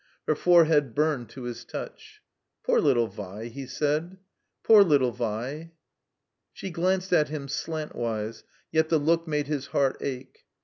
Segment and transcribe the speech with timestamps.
[0.25, 2.23] Her fore head burned to his touch.
[2.63, 4.17] "Poor Uttle Vi," he said.
[4.63, 5.73] "Poor Kttle Vi."
[6.53, 8.41] She glanced at him; slantwise,
[8.71, 10.43] yet the look made his heart ache.